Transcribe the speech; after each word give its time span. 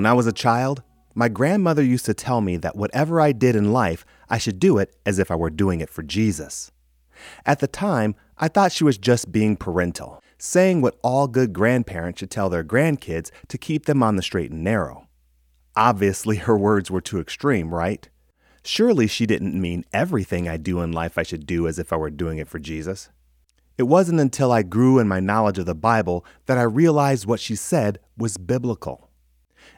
When 0.00 0.06
I 0.06 0.14
was 0.14 0.26
a 0.26 0.32
child, 0.32 0.82
my 1.14 1.28
grandmother 1.28 1.84
used 1.84 2.06
to 2.06 2.14
tell 2.14 2.40
me 2.40 2.56
that 2.56 2.74
whatever 2.74 3.20
I 3.20 3.32
did 3.32 3.54
in 3.54 3.70
life, 3.70 4.06
I 4.30 4.38
should 4.38 4.58
do 4.58 4.78
it 4.78 4.96
as 5.04 5.18
if 5.18 5.30
I 5.30 5.34
were 5.34 5.50
doing 5.50 5.82
it 5.82 5.90
for 5.90 6.02
Jesus. 6.02 6.72
At 7.44 7.58
the 7.58 7.66
time, 7.66 8.14
I 8.38 8.48
thought 8.48 8.72
she 8.72 8.82
was 8.82 8.96
just 8.96 9.30
being 9.30 9.58
parental, 9.58 10.22
saying 10.38 10.80
what 10.80 10.98
all 11.02 11.28
good 11.28 11.52
grandparents 11.52 12.20
should 12.20 12.30
tell 12.30 12.48
their 12.48 12.64
grandkids 12.64 13.30
to 13.48 13.58
keep 13.58 13.84
them 13.84 14.02
on 14.02 14.16
the 14.16 14.22
straight 14.22 14.50
and 14.50 14.64
narrow. 14.64 15.06
Obviously, 15.76 16.36
her 16.36 16.56
words 16.56 16.90
were 16.90 17.02
too 17.02 17.20
extreme, 17.20 17.74
right? 17.74 18.08
Surely 18.64 19.06
she 19.06 19.26
didn't 19.26 19.60
mean 19.60 19.84
everything 19.92 20.48
I 20.48 20.56
do 20.56 20.80
in 20.80 20.92
life 20.92 21.18
I 21.18 21.24
should 21.24 21.44
do 21.44 21.68
as 21.68 21.78
if 21.78 21.92
I 21.92 21.96
were 21.96 22.08
doing 22.08 22.38
it 22.38 22.48
for 22.48 22.58
Jesus. 22.58 23.10
It 23.76 23.82
wasn't 23.82 24.20
until 24.20 24.50
I 24.50 24.62
grew 24.62 24.98
in 24.98 25.08
my 25.08 25.20
knowledge 25.20 25.58
of 25.58 25.66
the 25.66 25.74
Bible 25.74 26.24
that 26.46 26.56
I 26.56 26.62
realized 26.62 27.26
what 27.26 27.40
she 27.40 27.54
said 27.54 27.98
was 28.16 28.38
biblical. 28.38 29.09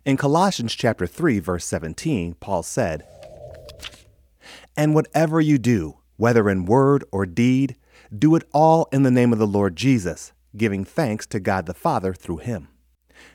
In 0.05 0.16
Colossians 0.16 0.74
chapter 0.74 1.06
3 1.06 1.38
verse 1.38 1.64
17, 1.64 2.34
Paul 2.34 2.62
said, 2.62 3.06
"And 4.77 4.95
whatever 4.95 5.41
you 5.41 5.59
do, 5.59 5.98
whether 6.16 6.48
in 6.50 6.64
word 6.64 7.05
or 7.12 7.27
deed, 7.27 7.77
do 8.16 8.34
it 8.34 8.48
all 8.52 8.88
in 8.92 9.02
the 9.02 9.10
name 9.10 9.33
of 9.33 9.38
the 9.38 9.47
Lord 9.47 9.77
Jesus, 9.77 10.33
giving 10.56 10.84
thanks 10.84 11.27
to 11.28 11.41
God 11.41 11.66
the 11.66 11.74
Father 11.74 12.14
through 12.14 12.38
him." 12.38 12.69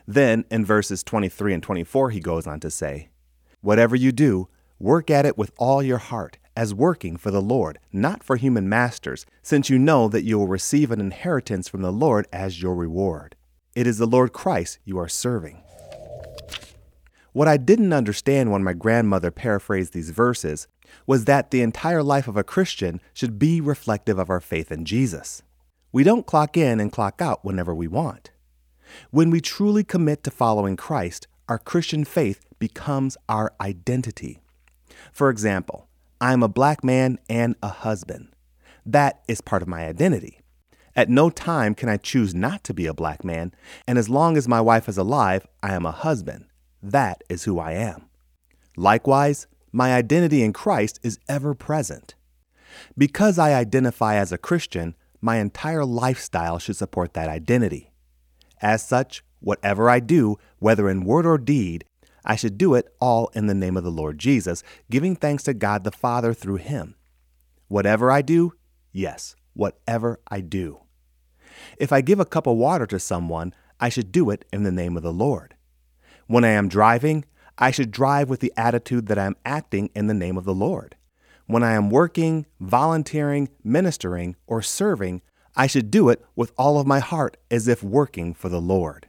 Then 0.06 0.44
in 0.50 0.64
verses 0.64 1.02
23 1.02 1.54
and 1.54 1.62
24 1.62 2.10
he 2.10 2.20
goes 2.20 2.46
on 2.46 2.60
to 2.60 2.70
say, 2.70 3.08
"Whatever 3.60 3.96
you 3.96 4.12
do, 4.12 4.48
work 4.78 5.10
at 5.10 5.26
it 5.26 5.38
with 5.38 5.52
all 5.56 5.82
your 5.82 5.98
heart, 5.98 6.38
as 6.56 6.74
working 6.74 7.16
for 7.16 7.30
the 7.30 7.40
Lord, 7.40 7.78
not 7.92 8.22
for 8.22 8.36
human 8.36 8.68
masters, 8.68 9.24
since 9.42 9.70
you 9.70 9.78
know 9.78 10.08
that 10.08 10.24
you 10.24 10.38
will 10.38 10.48
receive 10.48 10.90
an 10.90 11.00
inheritance 11.00 11.68
from 11.68 11.82
the 11.82 11.92
Lord 11.92 12.26
as 12.32 12.60
your 12.60 12.74
reward. 12.74 13.36
It 13.74 13.86
is 13.86 13.98
the 13.98 14.06
Lord 14.06 14.32
Christ 14.32 14.78
you 14.84 14.98
are 14.98 15.08
serving." 15.08 15.62
What 17.38 17.46
I 17.46 17.56
didn't 17.56 17.92
understand 17.92 18.50
when 18.50 18.64
my 18.64 18.72
grandmother 18.72 19.30
paraphrased 19.30 19.92
these 19.92 20.10
verses 20.10 20.66
was 21.06 21.26
that 21.26 21.52
the 21.52 21.62
entire 21.62 22.02
life 22.02 22.26
of 22.26 22.36
a 22.36 22.42
Christian 22.42 23.00
should 23.14 23.38
be 23.38 23.60
reflective 23.60 24.18
of 24.18 24.28
our 24.28 24.40
faith 24.40 24.72
in 24.72 24.84
Jesus. 24.84 25.44
We 25.92 26.02
don't 26.02 26.26
clock 26.26 26.56
in 26.56 26.80
and 26.80 26.90
clock 26.90 27.22
out 27.22 27.44
whenever 27.44 27.72
we 27.72 27.86
want. 27.86 28.32
When 29.12 29.30
we 29.30 29.40
truly 29.40 29.84
commit 29.84 30.24
to 30.24 30.32
following 30.32 30.76
Christ, 30.76 31.28
our 31.48 31.60
Christian 31.60 32.04
faith 32.04 32.44
becomes 32.58 33.16
our 33.28 33.54
identity. 33.60 34.40
For 35.12 35.30
example, 35.30 35.86
I 36.20 36.32
am 36.32 36.42
a 36.42 36.48
black 36.48 36.82
man 36.82 37.20
and 37.30 37.54
a 37.62 37.68
husband. 37.68 38.30
That 38.84 39.22
is 39.28 39.40
part 39.40 39.62
of 39.62 39.68
my 39.68 39.86
identity. 39.86 40.40
At 40.96 41.08
no 41.08 41.30
time 41.30 41.76
can 41.76 41.88
I 41.88 41.98
choose 41.98 42.34
not 42.34 42.64
to 42.64 42.74
be 42.74 42.86
a 42.86 42.92
black 42.92 43.22
man, 43.22 43.52
and 43.86 43.96
as 43.96 44.08
long 44.08 44.36
as 44.36 44.48
my 44.48 44.60
wife 44.60 44.88
is 44.88 44.98
alive, 44.98 45.46
I 45.62 45.74
am 45.74 45.86
a 45.86 45.92
husband. 45.92 46.47
That 46.82 47.22
is 47.28 47.44
who 47.44 47.58
I 47.58 47.72
am. 47.72 48.08
Likewise, 48.76 49.46
my 49.72 49.94
identity 49.94 50.42
in 50.42 50.52
Christ 50.52 51.00
is 51.02 51.18
ever 51.28 51.54
present. 51.54 52.14
Because 52.96 53.38
I 53.38 53.54
identify 53.54 54.16
as 54.16 54.32
a 54.32 54.38
Christian, 54.38 54.94
my 55.20 55.36
entire 55.36 55.84
lifestyle 55.84 56.58
should 56.58 56.76
support 56.76 57.14
that 57.14 57.28
identity. 57.28 57.90
As 58.62 58.86
such, 58.86 59.24
whatever 59.40 59.90
I 59.90 60.00
do, 60.00 60.36
whether 60.58 60.88
in 60.88 61.04
word 61.04 61.26
or 61.26 61.38
deed, 61.38 61.84
I 62.24 62.36
should 62.36 62.58
do 62.58 62.74
it 62.74 62.86
all 63.00 63.30
in 63.34 63.46
the 63.46 63.54
name 63.54 63.76
of 63.76 63.84
the 63.84 63.90
Lord 63.90 64.18
Jesus, 64.18 64.62
giving 64.90 65.16
thanks 65.16 65.42
to 65.44 65.54
God 65.54 65.84
the 65.84 65.90
Father 65.90 66.34
through 66.34 66.56
him. 66.56 66.94
Whatever 67.68 68.10
I 68.10 68.22
do, 68.22 68.52
yes, 68.92 69.34
whatever 69.54 70.20
I 70.28 70.40
do. 70.40 70.80
If 71.78 71.92
I 71.92 72.00
give 72.00 72.20
a 72.20 72.24
cup 72.24 72.46
of 72.46 72.56
water 72.56 72.86
to 72.86 73.00
someone, 73.00 73.54
I 73.80 73.88
should 73.88 74.12
do 74.12 74.30
it 74.30 74.44
in 74.52 74.62
the 74.62 74.72
name 74.72 74.96
of 74.96 75.02
the 75.02 75.12
Lord. 75.12 75.54
When 76.28 76.44
I 76.44 76.50
am 76.50 76.68
driving, 76.68 77.24
I 77.56 77.70
should 77.70 77.90
drive 77.90 78.28
with 78.28 78.40
the 78.40 78.52
attitude 78.54 79.06
that 79.06 79.18
I 79.18 79.24
am 79.24 79.36
acting 79.46 79.88
in 79.94 80.08
the 80.08 80.14
name 80.14 80.36
of 80.36 80.44
the 80.44 80.54
Lord. 80.54 80.94
When 81.46 81.62
I 81.62 81.72
am 81.72 81.88
working, 81.88 82.44
volunteering, 82.60 83.48
ministering, 83.64 84.36
or 84.46 84.60
serving, 84.60 85.22
I 85.56 85.66
should 85.66 85.90
do 85.90 86.10
it 86.10 86.22
with 86.36 86.52
all 86.58 86.78
of 86.78 86.86
my 86.86 86.98
heart 86.98 87.38
as 87.50 87.66
if 87.66 87.82
working 87.82 88.34
for 88.34 88.50
the 88.50 88.60
Lord. 88.60 89.08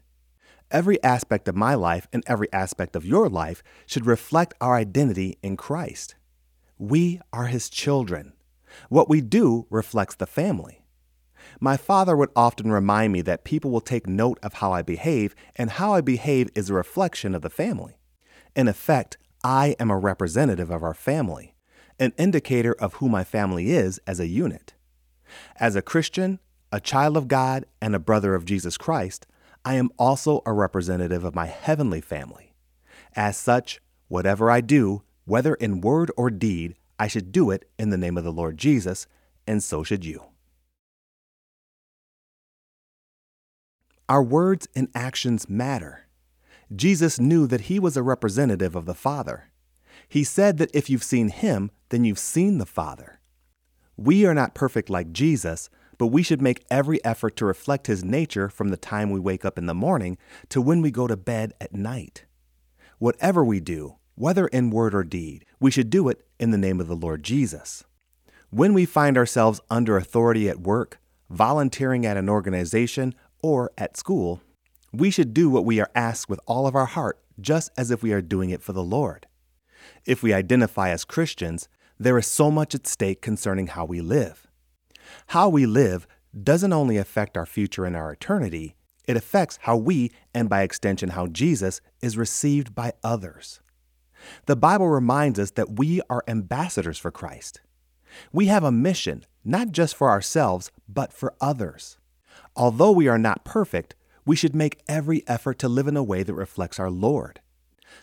Every 0.72 1.04
aspect 1.04 1.50
of 1.50 1.58
my 1.58 1.76
life 1.76 2.08
and 2.14 2.24
every 2.26 2.48
aspect 2.54 2.96
of 2.96 3.06
your 3.06 3.28
life 3.28 3.64
should 3.86 4.06
reflect 4.06 4.54
our 4.62 4.78
identity 4.78 5.38
in 5.44 5.58
Christ. 5.58 6.16
We 6.78 7.20
are 7.34 7.48
His 7.48 7.70
children. 7.70 8.32
What 8.88 9.10
we 9.10 9.20
do 9.20 9.68
reflects 9.70 10.16
the 10.16 10.26
family. 10.26 10.86
My 11.60 11.78
father 11.78 12.16
would 12.16 12.30
often 12.36 12.72
remind 12.72 13.14
me 13.14 13.22
that 13.22 13.44
people 13.44 13.72
will 13.72 13.82
take 13.82 14.08
note 14.08 14.40
of 14.42 14.56
how 14.56 14.72
I 14.72 14.82
behave, 14.82 15.36
and 15.56 15.72
how 15.72 15.94
I 15.94 16.02
behave 16.02 16.50
is 16.56 16.70
a 16.70 16.74
reflection 16.74 17.36
of 17.36 17.42
the 17.42 17.50
family. 17.50 17.98
In 18.56 18.68
effect, 18.68 19.18
I 19.44 19.76
am 19.80 19.90
a 19.90 19.98
representative 19.98 20.70
of 20.70 20.84
our 20.84 20.94
family, 20.94 21.56
an 22.00 22.14
indicator 22.18 22.74
of 22.74 22.96
who 22.96 23.10
my 23.10 23.24
family 23.24 23.72
is 23.72 24.00
as 24.06 24.20
a 24.20 24.28
unit. 24.28 24.74
As 25.60 25.76
a 25.76 25.82
Christian, 25.82 26.40
a 26.72 26.80
child 26.80 27.18
of 27.18 27.28
God, 27.28 27.66
and 27.82 27.96
a 27.96 28.00
brother 28.00 28.36
of 28.36 28.46
Jesus 28.46 28.78
Christ, 28.78 29.26
I 29.66 29.76
am 29.76 29.90
also 29.98 30.42
a 30.46 30.54
representative 30.54 31.24
of 31.24 31.36
my 31.36 31.48
heavenly 31.48 32.02
family. 32.02 32.54
As 33.16 33.38
such, 33.38 33.82
whatever 34.08 34.50
I 34.50 34.62
do, 34.62 35.04
whether 35.26 35.56
in 35.56 35.82
word 35.82 36.12
or 36.16 36.30
deed, 36.30 36.76
I 36.98 37.08
should 37.08 37.32
do 37.32 37.52
it 37.52 37.70
in 37.78 37.90
the 37.90 37.98
name 37.98 38.18
of 38.18 38.24
the 38.24 38.32
Lord 38.32 38.58
Jesus, 38.58 39.08
and 39.48 39.64
so 39.64 39.84
should 39.84 40.06
you. 40.06 40.24
Our 44.10 44.24
words 44.24 44.68
and 44.76 44.90
actions 44.96 45.48
matter. 45.48 46.08
Jesus 46.76 47.20
knew 47.20 47.46
that 47.46 47.62
he 47.62 47.80
was 47.80 47.96
a 47.96 48.02
representative 48.02 48.76
of 48.76 48.88
the 48.88 48.96
Father. 48.96 49.52
He 50.08 50.24
said 50.24 50.58
that 50.58 50.72
if 50.74 50.90
you've 50.90 51.04
seen 51.04 51.30
him, 51.30 51.70
then 51.90 52.04
you've 52.04 52.18
seen 52.18 52.58
the 52.58 52.66
Father. 52.66 53.20
We 53.96 54.26
are 54.26 54.34
not 54.34 54.56
perfect 54.56 54.90
like 54.90 55.12
Jesus, 55.12 55.70
but 56.00 56.08
we 56.08 56.24
should 56.24 56.42
make 56.42 56.66
every 56.72 57.04
effort 57.06 57.36
to 57.36 57.46
reflect 57.46 57.86
his 57.86 58.04
nature 58.04 58.50
from 58.50 58.70
the 58.70 58.78
time 58.78 59.12
we 59.12 59.20
wake 59.20 59.46
up 59.46 59.60
in 59.60 59.68
the 59.68 59.76
morning 59.76 60.18
to 60.50 60.60
when 60.60 60.82
we 60.82 60.90
go 60.90 61.06
to 61.06 61.16
bed 61.16 61.54
at 61.62 61.76
night. 61.76 62.26
Whatever 62.98 63.46
we 63.46 63.60
do, 63.60 63.98
whether 64.16 64.48
in 64.48 64.72
word 64.72 64.96
or 64.96 65.04
deed, 65.04 65.46
we 65.60 65.70
should 65.70 65.92
do 65.92 66.10
it 66.10 66.26
in 66.40 66.50
the 66.50 66.58
name 66.58 66.80
of 66.80 66.88
the 66.88 66.96
Lord 66.96 67.22
Jesus. 67.22 67.84
When 68.50 68.74
we 68.74 68.86
find 68.88 69.20
ourselves 69.20 69.62
under 69.70 69.98
authority 69.98 70.50
at 70.50 70.62
work, 70.62 71.00
volunteering 71.30 72.08
at 72.08 72.18
an 72.18 72.28
organization, 72.28 73.14
or 73.42 73.72
at 73.78 73.98
school, 73.98 74.42
we 74.92 75.12
should 75.12 75.34
do 75.34 75.50
what 75.50 75.66
we 75.66 75.80
are 75.80 75.92
asked 75.94 76.30
with 76.30 76.40
all 76.46 76.68
of 76.68 76.76
our 76.76 76.86
heart, 76.86 77.20
just 77.40 77.72
as 77.78 77.92
if 77.92 78.02
we 78.02 78.12
are 78.12 78.22
doing 78.22 78.50
it 78.50 78.62
for 78.62 78.74
the 78.74 78.84
Lord. 78.84 79.28
If 80.06 80.24
we 80.24 80.34
identify 80.34 80.90
as 80.90 81.06
Christians, 81.06 81.68
there 82.00 82.18
is 82.18 82.28
so 82.28 82.50
much 82.50 82.74
at 82.74 82.88
stake 82.88 83.22
concerning 83.22 83.68
how 83.68 83.86
we 83.86 84.02
live. 84.02 84.48
How 85.28 85.50
we 85.50 85.66
live 85.66 86.08
doesn't 86.44 86.74
only 86.74 86.98
affect 86.98 87.38
our 87.38 87.46
future 87.46 87.86
and 87.86 87.96
our 87.96 88.12
eternity, 88.12 88.76
it 89.08 89.18
affects 89.18 89.58
how 89.64 89.76
we, 89.76 90.12
and 90.34 90.50
by 90.50 90.62
extension, 90.62 91.10
how 91.10 91.28
Jesus, 91.28 91.82
is 92.02 92.18
received 92.18 92.76
by 92.76 92.94
others. 93.04 93.60
The 94.46 94.56
Bible 94.56 94.90
reminds 94.90 95.40
us 95.40 95.52
that 95.52 95.80
we 95.80 96.02
are 96.10 96.24
ambassadors 96.28 97.00
for 97.00 97.10
Christ. 97.10 97.62
We 98.32 98.48
have 98.48 98.64
a 98.64 98.72
mission, 98.72 99.26
not 99.44 99.72
just 99.72 99.96
for 99.96 100.10
ourselves, 100.10 100.72
but 100.88 101.14
for 101.14 101.34
others. 101.40 101.98
Although 102.56 102.92
we 102.92 103.08
are 103.08 103.18
not 103.18 103.46
perfect, 103.46 103.96
we 104.26 104.36
should 104.36 104.56
make 104.56 104.82
every 104.88 105.28
effort 105.28 105.60
to 105.60 105.70
live 105.70 105.88
in 105.88 105.98
a 105.98 106.04
way 106.04 106.24
that 106.24 106.34
reflects 106.34 106.80
our 106.80 106.90
Lord. 106.90 107.42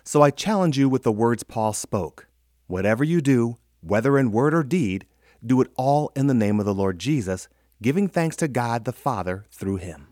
So 0.03 0.23
I 0.23 0.31
challenge 0.31 0.79
you 0.79 0.89
with 0.89 1.03
the 1.03 1.13
words 1.13 1.43
Paul 1.43 1.73
spoke 1.73 2.27
Whatever 2.67 3.05
you 3.05 3.21
do, 3.21 3.59
whether 3.81 4.19
in 4.19 4.33
word 4.33 4.53
or 4.53 4.65
deed, 4.65 5.07
do 5.45 5.61
it 5.61 5.71
all 5.77 6.11
in 6.17 6.27
the 6.27 6.35
name 6.35 6.59
of 6.59 6.67
the 6.67 6.75
Lord 6.75 6.99
Jesus, 6.99 7.49
giving 7.81 8.09
thanks 8.09 8.35
to 8.37 8.49
God 8.49 8.85
the 8.85 8.93
Father 8.93 9.45
through 9.53 9.77
him. 9.77 10.09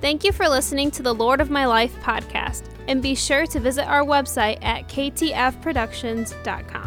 Thank 0.00 0.24
you 0.24 0.32
for 0.32 0.48
listening 0.48 0.90
to 0.92 1.02
the 1.02 1.14
Lord 1.14 1.40
of 1.40 1.50
My 1.50 1.66
Life 1.66 1.94
podcast, 2.02 2.64
and 2.86 3.02
be 3.02 3.14
sure 3.14 3.46
to 3.46 3.60
visit 3.60 3.86
our 3.86 4.04
website 4.04 4.58
at 4.64 4.88
ktfproductions.com. 4.88 6.77